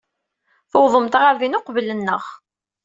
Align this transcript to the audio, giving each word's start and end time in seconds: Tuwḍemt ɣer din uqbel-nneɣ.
Tuwḍemt 0.71 1.19
ɣer 1.21 1.33
din 1.41 1.57
uqbel-nneɣ. 1.59 2.23